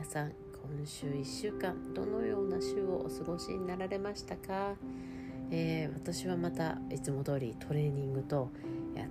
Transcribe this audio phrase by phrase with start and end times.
[0.00, 0.32] 皆さん
[0.78, 4.74] 今週1週間どのような週をお過ごしになられましたか、
[5.50, 8.50] えー、私はまたいつも通りトレーニングと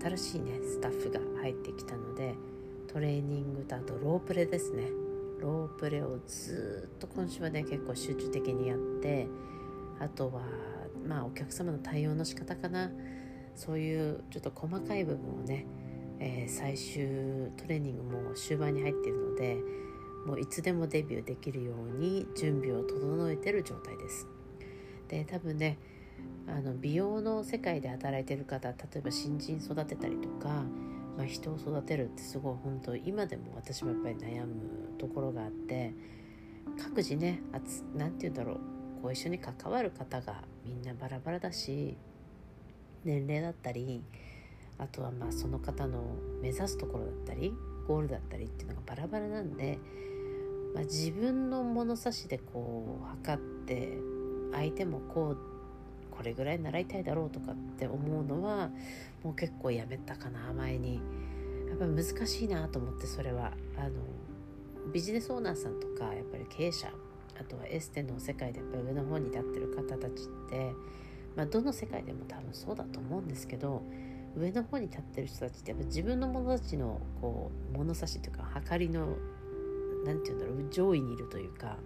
[0.02, 2.34] 新しいねスタッフが入ってきたので
[2.92, 4.88] トレーニングとあとロープレですね。
[5.40, 9.28] ロープレをずっと今週はね結構集中的にやって
[10.00, 10.42] あとは
[11.08, 12.90] まあお客様の対応の仕方かな。
[13.54, 15.68] そういうちょっと細かい部分をね、
[16.20, 19.58] えー、最終トレーニングも終盤に入っているので
[20.26, 24.28] もういつでもデビューできるように準備を整えてる状態です。
[25.08, 25.78] で多分ね
[26.48, 30.64] あの美容の世界で働いてる方例えば新人育てたりとか、
[31.18, 34.56] まあ、人を育てるってすごい本当今でも私もやっぱり悩む
[34.98, 35.94] ところがあって
[36.82, 37.42] 各自ね
[37.96, 38.60] 何て言うんだろう
[39.02, 41.98] こう一緒に関わる方がみんなバラバラだし
[43.04, 44.04] 年齢だったり
[44.78, 46.02] あとはまあその方の
[46.42, 47.54] 目指すところだったり
[47.90, 49.80] ゴールだったりっていうのがバラバラなんで、
[50.76, 53.98] まあ、自分の物差しでこう測って
[54.54, 55.38] 相手もこう
[56.12, 58.70] これぐらい習いたいだろうとかって思うのは
[59.24, 61.02] もう結構やめたかな前に。
[61.70, 63.54] やっぱ難しいなと思ってそれは。
[63.78, 63.92] あの
[64.92, 66.92] ビジネスオーナーさんとかやっぱり経営者
[67.40, 70.74] あとはエステの世界でやっぱ上の方に立ってる方たちって
[71.36, 73.84] まあ、どの世界でも多分そうだと思うんですけど
[74.36, 79.16] 上の方に立ってる人たちってやっぱ自分の者たちのこう物差しというか計りの
[80.06, 81.78] 何て言うんだろう上位にいるというか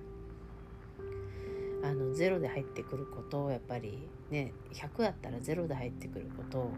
[1.83, 6.71] あのゼロで入ってくることをやっぱりね100だったらゼロで入ってくることを、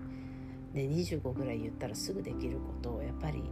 [0.73, 3.43] ね、25ぐらい言ったらすぐできることをやっぱり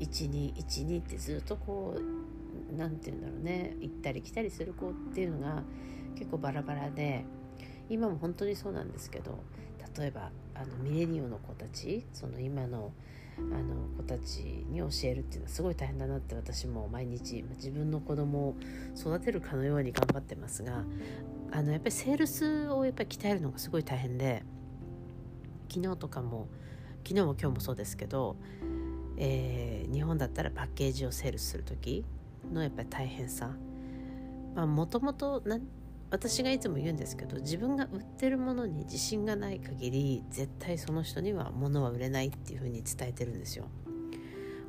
[0.00, 5.62] 1212ってずっとこう何て言うんだろうね行ったり来たりする子っていうのが
[6.14, 7.24] 結構バラバラで。
[7.90, 9.38] 今も本当にそうなんですけど
[9.98, 12.92] 例えばあのミレニオの子たちその今の
[13.38, 18.56] あの子たちに教えるっていうのはすごい大変だなって私も毎日自分の子供を
[18.96, 20.82] 育てるかのように頑張ってますが
[21.52, 24.42] あのやっぱりセールスをやっぱり鍛えるのがすごい大変で
[25.72, 26.48] 昨日とかも
[27.06, 28.36] 昨日も今日もそうですけど、
[29.18, 32.04] えー、日本だったらパッケージをセールスする時
[32.52, 33.52] のやっぱり大変さ。
[34.56, 35.40] もともと
[36.10, 43.66] 私がいつも言うんですけど自分が売ってるものに自信がない限り絶対その人には物は売れないっていうふうに伝えてるんですよ。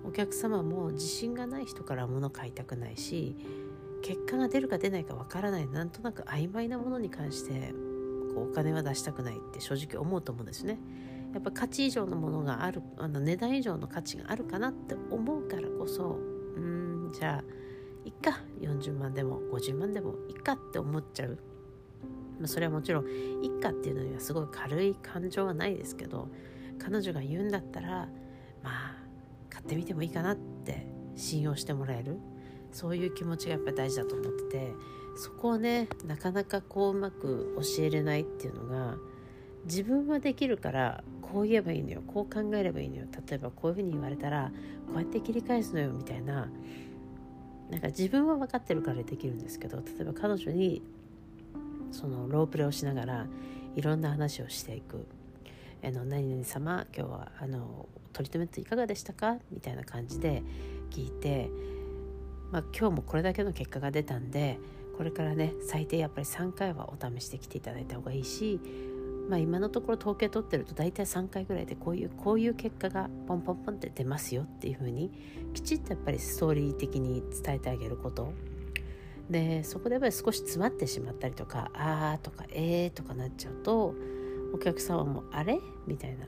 [0.06, 3.36] お客様も自信がない人から物買いたくないし
[4.02, 7.74] 結果が出るか出ないかわからないなんとなく曖昧なものに関して
[8.34, 10.80] こうお金は出したくないって正直思うと思うんですね。
[11.34, 16.18] やっぱ価値以上のものがあるあの値段以上の価値があるかなって思うからこそ
[16.56, 17.69] うんじゃあ
[18.10, 18.40] いっか。
[18.60, 21.38] 40万でも50万でもいっかって思っちゃう、
[22.40, 26.28] まあ、それはもちろんいっかっていうのにはすごい軽い感情はないですけど
[26.80, 28.10] 彼女が言うんだったら
[28.64, 28.96] まあ
[29.50, 32.18] 買ってみてもいいかなって信用してもらえる。
[32.72, 34.74] そういう気持ちがやっぱり大事だと思ってて
[35.16, 38.96] そこをねなかなかこううまく教えれないっていうのが
[39.66, 42.02] 自分はできるからこう言えばいいのよ。
[42.08, 43.06] こう考えればいいのよ。
[43.28, 44.52] 例えばこういうふうに言われたら
[44.88, 46.48] こうやって切り返すのよみたいな
[47.70, 50.82] なんか自分は分かってるからできるんですけど例えば彼女に
[51.92, 53.28] そのロープレをしながら
[53.76, 55.06] いろんな話をしていく
[55.84, 60.44] 「あの何々様今日はあのトリートメントいかがでしたか?」みたいな感じで
[60.90, 61.50] 聞いて、
[62.52, 64.60] まあ、今日もこれだけの結果が出たんで
[64.98, 68.60] これからね最低やっぱり3回はお試しで来ていただいた方がいいし
[69.30, 75.12] まあ、今のところ統計取ってると大体3回ぐらいでこういうこういう結果がポンポンポンって出ますよっていうふうに
[75.54, 78.34] きちっとやっぱりストーリー的に伝えてあげること
[79.30, 83.94] でそこでやっぱり少し詰まってしまったりとか「あー」とか「えー」とかなっちゃうと
[84.52, 86.26] お客様も「あれ?」みたいな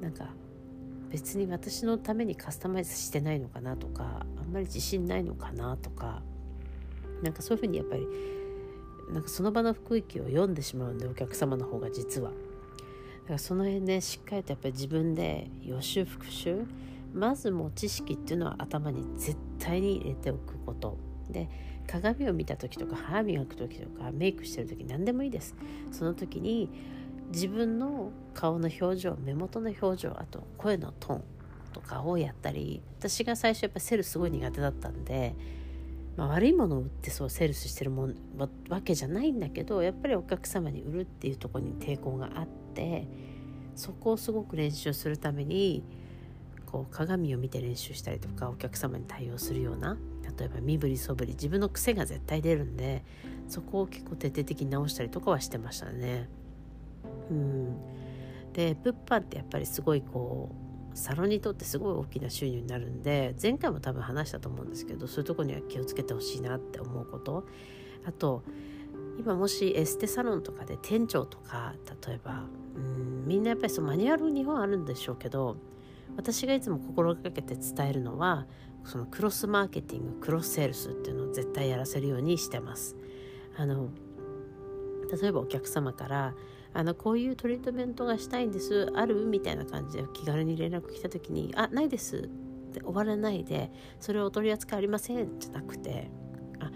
[0.00, 0.30] なんか
[1.10, 6.22] 別に私のためにカスタマイズしてないのかなとかあんまり自信ないのかなとか
[7.22, 8.06] なんかそういうふうにやっぱり
[9.12, 12.30] なんかその場の空気を読んでしまうんでお客様の方が実は。
[12.30, 16.64] だからその辺ねしっかりとやっぱり自分で予習復習
[17.12, 20.96] まずもう知識っていうのは頭に絶対に入れておくこと。
[21.28, 21.48] で
[21.86, 25.54] 鏡を見た時とか歯磨く時とかメイクしてる時何でもいいです。
[25.90, 26.70] その時に
[27.32, 31.22] 自分の顔の表情目元の表情あと声のトーン
[31.72, 35.34] とかをやったり私が最初やっぱセルすごい苦手だったんで
[36.20, 38.14] まあ、悪いものを売ってそうセールスしてるもん
[38.68, 43.08] わけじゃないんだけどやっぱりお客様に売るっていうとこに抵抗があって
[43.74, 45.82] そこをすごく練習するために
[46.66, 49.96] こう鏡を見て練習したりとかお客様に対応するような
[50.38, 53.02] 例えば身振りそぶり自分の癖が絶対出るんで
[53.48, 56.28] そこを結構徹底的に直したりとかはしてましたね。
[57.30, 57.76] うん、
[58.52, 67.46] で物販ってやっぱりすごいこうサロンにとってすごい大きな収入になるんで前回も多分話したと思うんですけどそういうとこには気をつけてほしいなって思うこと
[68.04, 68.42] あと
[69.18, 71.74] 今もしエステサロンとかで店長とか
[72.06, 72.44] 例えば
[72.76, 75.56] うんみんなやっぱりそのマニュアル日本あるんでしょうけど
[76.16, 78.46] 私がいつも心がけて伝えるのは
[78.84, 82.96] そのクロスマーケティングクロスセールスっていうのを絶対やらせるようにしてます。
[83.56, 83.90] あの
[85.20, 86.34] 例えばお客様から
[86.72, 89.26] あのこういうトリートメントがしたいんですある？
[89.26, 92.16] みたいな感じで気軽に連絡来た時に「あないです」
[92.70, 96.10] って終わらないでそれをお取り扱いありませんじゃなくて
[96.60, 96.70] あ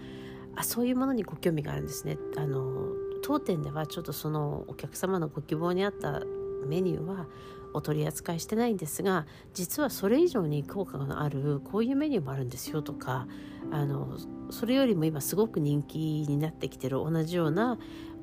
[0.57, 2.17] あそういうものにご興味があるんですね。
[2.37, 6.21] あの当店ではちょっとそのお客様のご希望に合った
[6.67, 7.27] メニューは
[7.73, 13.27] お取り扱いしてないんですが実はそれ以上に効果のあるこういうメニューもあるんですよとか
[13.71, 14.17] あの
[14.51, 17.77] それよりも今すごく人気になってきてる同じような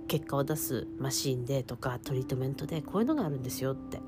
[0.08, 4.00] 結果を出すマシンでとかトリートメントでこういうのがあるんですよって。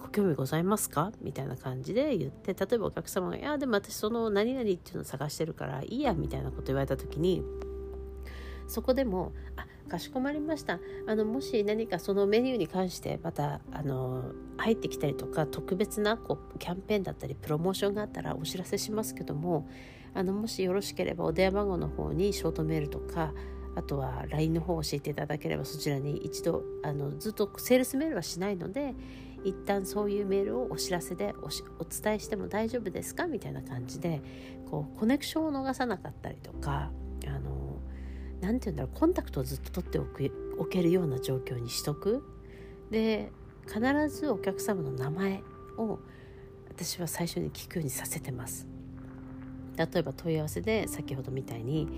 [0.00, 1.12] ご興味ございますか？
[1.22, 7.42] みたいな感じで言って例えばお客様が「いやでも私その何々っていうのを探してるからいいや」みたいなこと言われた時に
[8.68, 10.78] そこでも「あかしこまりました。
[11.06, 19.68] あのもし何かそのメニューに関してまたあの入ってきたりとか特別なこうキャンペーンだったりプロモーションがあったらお知らせしますけども
[20.12, 23.32] あのもしよろしければお電話番号の方にショートメールとか
[23.76, 28.94] あとは LINE の方を教えていただければそちらに一度あのずっとセールスメールはしないので
[29.44, 34.22] 一旦そういうメールをお知らせでお伝えしても大丈夫ですかみたいな感じで
[34.70, 36.90] こうコネクションを逃さなかったりとか
[37.26, 37.78] あの
[38.40, 42.24] 何て言うんだろうコンタクトをずっと取っておくおけるような状況にしとく。
[42.90, 43.32] で
[43.66, 43.80] 必
[44.10, 45.42] ずお客様の名前
[45.78, 45.98] を
[46.68, 48.66] 私は最初に聞くようにさせてます。
[49.76, 51.88] 例えば問い合わせで先ほどみたいに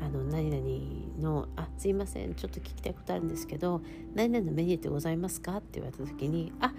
[0.00, 3.80] あの何々の「あすいませんちょっと聞きたいことあるんですけど
[4.14, 6.74] 何々のメニューってございますか?」って言われた時に「あ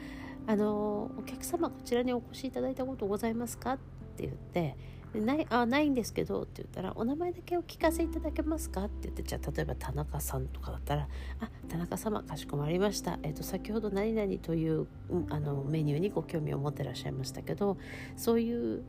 [0.47, 3.77] あのお客様こちらにお越しいただいたことございますか?」っ
[4.17, 4.77] て言って
[5.13, 11.07] ないあないんですけどって言ったら「お名前だけお聞かせいただけますか?」って言ってじゃあ例えば田中さんとかだったら
[11.39, 17.77] 「あ田中様かしこまりました」えーと、先ほど何々という、うん、あのメニューにご興味を持ってらっしゃいましたけど
[18.17, 18.83] そういう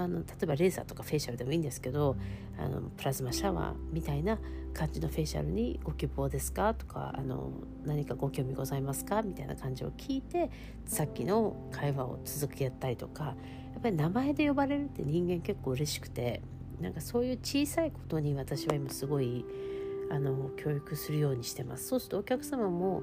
[0.00, 2.16] あの例えばレーザーとかフェイシャルでもいいんですけど
[2.58, 4.38] あのプラズマシャワーみたいな
[4.72, 7.50] 感じのフェイシャルにご希望ですかとかあの
[7.84, 10.50] 何かご興味ございますかみたいな感じを聞いて
[10.86, 13.32] さっきの会話を続けたりとかや
[13.78, 16.42] っぱり名前で呼ばれるって人間結構嬉しくて
[16.80, 19.44] なんかそういう小さいことに私は今すごい
[20.10, 23.02] あの教育するようにしてますそうするとお客様も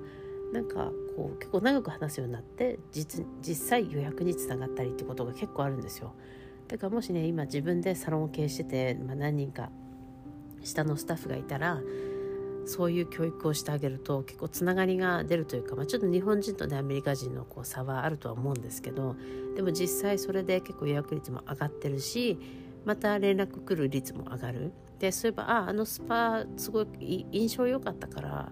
[0.51, 6.13] なんかこう結構長く話すようになって実実際予約につながったりってことが結構あるんですよ。
[6.67, 9.69] だからもしね今自分でサロンを経営してて、まあ、何人か
[10.63, 11.81] 下のスタッフがいたら
[12.65, 19.15] そういう教育をしてあげると結構つながりが出るというか、まあ、ちょっと日本人とねアメリカ人のこう差はあるとは思うんですけど
[19.55, 22.37] でも実際それで結構予約率も上がってるし
[22.83, 24.71] また連絡来る率も上がる。
[24.99, 28.51] でそういえばああのスパすごい印象良かったから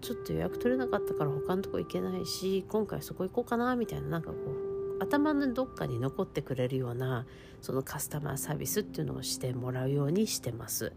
[0.00, 4.67] ちょっと予約取れなかったから他のとこ行けないし今回そこ行こうかなみたいななんかこう
[5.00, 7.26] 頭のどっかに残ってくれるような
[7.60, 10.92] そのカスタマーサービスっていうのをしてもらうようにしてます。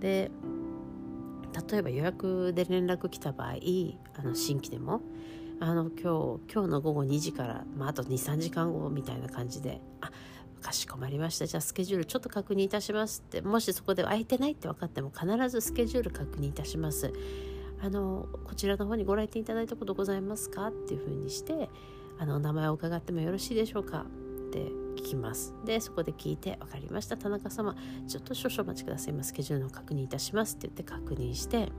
[0.00, 0.30] で
[1.70, 3.54] 例えば予約で連絡来た場合
[4.16, 5.00] あの新規でも
[5.60, 10.12] あの今日今日の午後2時から、まあ、あと23時間後みたいな感じで「あ
[10.60, 17.12] かしこまりましたじゃあスケジュールちょっと確認いたします」ってもしそこで空いてないって分かっても必ずスケジュール確認いたします。
[17.80, 20.66] あのこちらの方にご来店いただいたことございますか？
[20.66, 21.70] っていうふうにして
[22.18, 24.06] あの名前を伺ってもよろしいでしょうか？
[24.48, 24.58] って
[24.96, 25.54] 聞きます。
[25.64, 27.16] でそこで聞いて分かりました。
[27.16, 31.70] 田中様ちょっと少々お待ちください今スケジュールの確認いたしますって言って確認して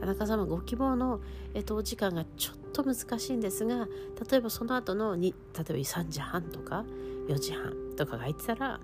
[0.00, 1.20] 田中様ご希望の、
[1.54, 3.86] えっと、お時間がちょっと難しいんですが
[4.30, 6.84] 例えばその後のに例えば3時半とか
[7.28, 8.80] 4時半とかが空いてたら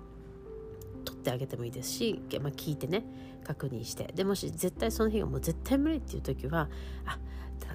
[1.03, 3.03] 取ってあげてもいいですし、まあ、聞いてね
[3.43, 4.11] 確認して。
[4.13, 6.69] でもし絶対その日がもう絶対無理っていう時は
[7.05, 7.17] あ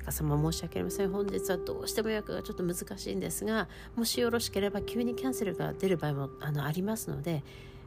[0.05, 1.11] 高様申し訳ありません。
[1.11, 7.43] 本日はどうしても予約がちょっと難しいんですがもしよろしければ急にキャンセルが出る場合もあのありますので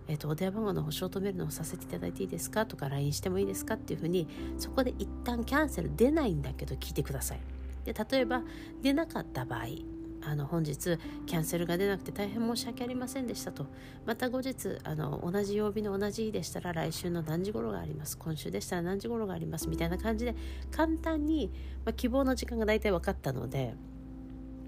[0.10, 2.66] えーと、お電話番号の保証を止めるのをさせていただいていいですか？
[2.66, 3.74] とか LINE してもいいですか？
[3.74, 4.26] っていうふうに
[4.58, 7.42] そこで一旦キャンセル出ないんだけど聞いてください。
[7.84, 8.42] で例えば
[8.82, 9.66] 出なかった場合
[10.28, 13.66] あの本日キャンセルが出なくて大変申し訳ありませんでしたと。
[14.06, 18.18] また後日あの同じ曜日の同じ日でしたら来週の何時頃があります。
[18.18, 19.70] 今週でしたら何時頃があります。
[19.70, 20.36] みたいな感じで
[20.72, 21.52] 簡単に、
[21.86, 23.74] まあ、希望の時間が大体分かったので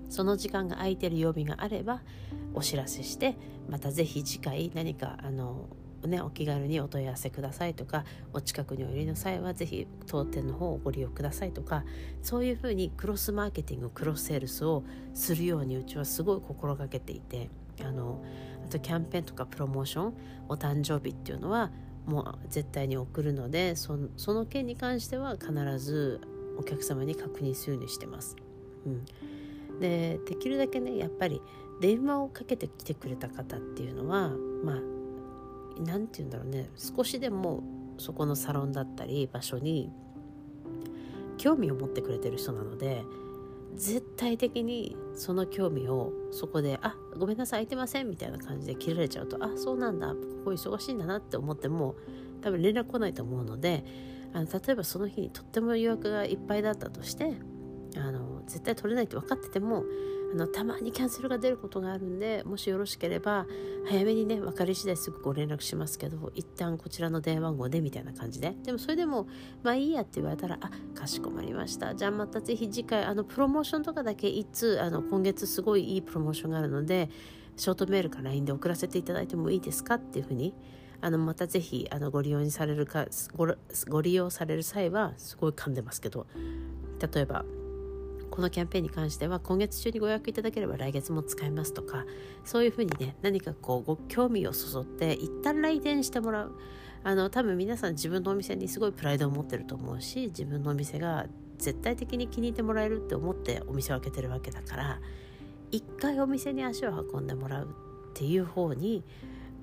[0.09, 2.01] その時間が空いてる曜日があれば
[2.53, 3.37] お知らせして
[3.69, 5.67] またぜひ次回何かあの
[6.07, 11.83] ね、お気軽にお問い合わせくださいとかお近くにお寄りの際は是非当店の方をご利用くださいとか
[12.21, 17.49] そういうふうにクロスマーケティングクロスセールスをするようにうちはすごい心がけていて
[17.81, 18.23] あの
[18.65, 20.13] あとキャンペーンとかプロモーション
[20.47, 21.71] お誕生日っていうのは
[22.05, 26.21] もう絶対に送るのでその件に関しては必ず
[26.57, 28.35] お客様に確認するようにしてます。
[28.85, 31.41] うん、でできるだけねやっぱり
[31.81, 34.31] 電話をかけてきてくれた方っていうのは
[34.63, 34.98] まあ
[35.85, 36.69] 何て言うんだろうね。
[36.75, 37.63] 少しでも
[37.97, 39.91] そこのサロンだったり場所に
[41.37, 43.03] 興味を持ってくれてる人なので
[43.75, 51.95] 絶対的にその興味をそこで「あごめんなさい空いてません」みたいな感じで切られちゃうと「あそうなんだここ忙しいんだな」って思っても
[52.41, 53.83] 多分連絡来ないと思うので
[54.33, 57.33] あの例えばその日にとっても予約がいっぱいだったとして
[57.97, 59.83] あの絶対取れないって分かってても
[60.31, 63.47] あのたまにキャンセルが出ることがあるんでもしよろしければ
[63.87, 68.55] 早めにね分かり次第すぐご連絡しますけど一旦こちらの電話番号でみたいな感じで。
[68.63, 69.27] でもそれでも
[69.63, 71.95] まあいいやって言われたらあかしこまりました。
[71.95, 77.09] じゃあまたぜひ次回あのプロモーションとかだけいつあの今月すごいいいプロモーションがあるので
[77.57, 80.53] ショートメールか LINE で送らせていただいてもいいですかっていうふうに
[81.01, 83.47] あのまたぜひあのご利用にされるかご
[83.89, 86.27] ご利用される際はすごい噛んでますけど
[87.13, 87.45] 例えば
[88.39, 92.05] このキャンペーンに関しては今月中にご予約いただければ来月も使えますとか
[92.45, 96.55] そういうふうにね何かこうご興味をそそって一旦来店してもらう
[97.03, 101.25] あの多分皆さん自分のお店にすごいプライドを持ってると思うし自分のお店が
[101.57, 105.01] 絶対的に気に入ってもらえるって思ってお店を開けてるわけだから
[105.71, 107.65] 一回お店に足を運んでもらう
[108.11, 109.03] っていう方に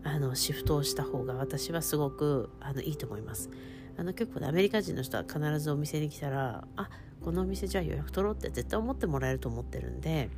[0.04, 3.48] あのシフトをした方が私はすごくあのいいと思います。
[3.96, 6.90] あの結構ねアメリカ人の人は必ずお店に来たらあ
[7.26, 10.30] このお店じゃあ予約取ろうって絶対思ってもらえると思ってるんで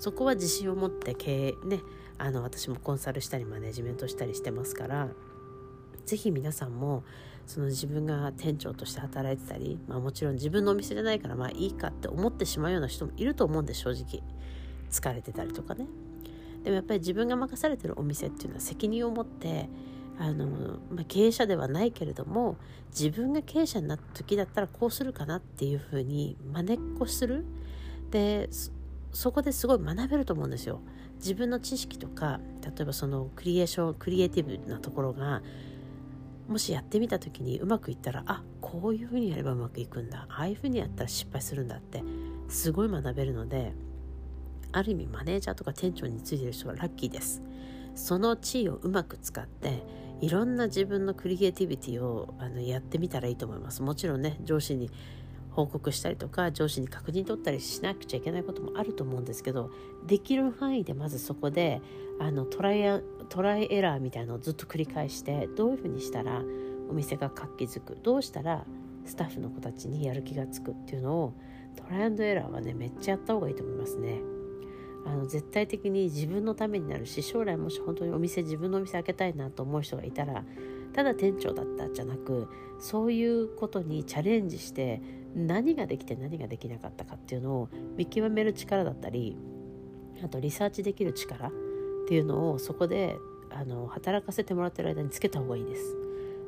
[0.00, 1.78] そこは自信を持って経営ね
[2.18, 5.10] あの私もコンサルしたりマネジメントしたりしてますから
[6.04, 7.04] 是非皆さんも
[7.46, 14.20] その自分が店長として働いてたり、まあ、もちろん自分のお店じゃないからまあいいかって思ってしまうような人もいると思うんで正直。
[14.90, 15.86] 疲れてたりとかね。
[16.62, 19.68] でもやっぱり自分が任されてるお店っていうのは責任を持って
[20.18, 20.46] あの、
[20.90, 22.56] まあ、経営者ではないけれども
[22.90, 27.44] 自分が経営者になった時だったらこうするかなっていうふうにまねっこする。
[28.10, 28.48] で
[29.12, 30.80] そこですごい学べると思うんですよ。
[31.16, 35.42] 自分の知識とか例えばそのクリエーションクリエイティブなところが
[36.48, 40.26] もしやってみた時にうまくいったらあこういうふうにやればうまくいくんだ。
[40.28, 42.02] ああいうふうにやったら失敗するんだって
[42.48, 43.72] すごい学べるので
[44.72, 47.42] ある意味マネージャーとか店長についてる人はラッキーです。
[47.94, 49.82] その地位をうまく使って
[50.24, 54.90] いろんな自分のクリエイティビティをあのやってみたらいいと思いますもちろんね上司に
[55.50, 59.70] 報告したりとか上司に確認取ったりしなくちゃいけないこともあると思うんですけど
[60.06, 61.82] できる範囲でまずそこで
[62.18, 66.42] あのトライトライエラーみたいなのをずっと繰り返してどういうふうにしたら
[66.88, 68.64] お店が活気づくどうしたら
[69.04, 71.34] スタッフの子たちにやる気がつくっていうのを
[71.76, 74.33] トライアンドエラーはねめっちゃやった方がいいと思いますね。
[75.06, 80.44] あの絶対的に自分のためになるし将来もし本当にお店自分のお店開けたいなと思う人がいたら
[80.94, 85.02] ただ店長だったじゃなくそういうことにチャレンジして
[85.34, 89.36] 何ができて何ができなかったかっていうのを見極める力だったり
[90.22, 91.50] あとリサーチできる力っ
[92.08, 93.16] ていうのをそこで
[93.50, 95.96] あの働かせてもらってる間につけた方がいいです。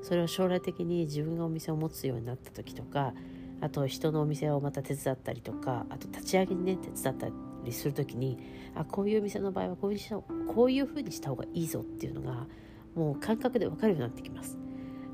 [0.02, 3.12] それは将来的に自分がお店を持つようになった時とか
[3.60, 7.26] あと人のお店をまた手伝ったりとかあと立ち上げにね手伝った
[7.66, 8.38] りする時に
[8.74, 12.46] あこういう店の場合はこういうこういう風にした方がいいぞっていうのが
[12.94, 14.58] もう感覚で分かるようになってきます。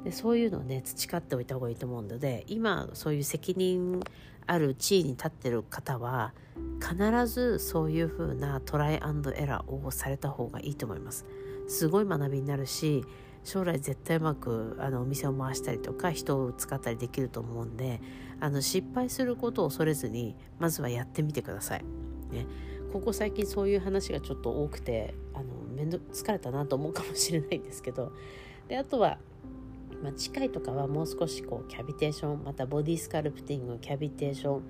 [0.04, 4.00] でそういうのをね培っておいた方がいいと思うので今そういう責任
[4.46, 6.34] ある地位に立ってる方は
[6.80, 11.24] 必ずそういう風なトライアンドエラーをされた方がいいと思います。
[11.68, 13.04] すごい学びになるし
[13.44, 18.00] 将来絶対うまくあのお店を回したりとか人を使ったりできると思うんで
[18.40, 21.84] あの失敗することを恐れずにまずはやってみてください。
[22.32, 22.46] ね。
[22.92, 28.12] ここ最近そういう話がちょっと多くてあの面倒疲れたなと思うかもしれないんですけど。
[28.68, 29.18] であとは、
[30.02, 34.62] まあ、近いとかはもう少しこうキャビテーションまたボディスカルプティングキャビテーション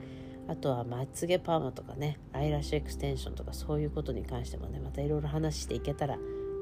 [0.49, 6.19] あとはまつげパーマとかねアイラッシュエクステンションとかそういうことに関してもねまたいろいろ話していけたら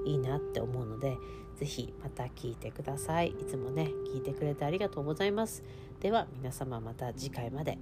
[0.06, 1.16] いいなって思うので
[1.56, 3.28] 是非また聞いてください。
[3.28, 5.62] いつもね聞いてくれてありがとうございます。
[6.00, 7.78] では皆様また次回まで。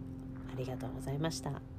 [0.53, 1.78] ありがとうございました。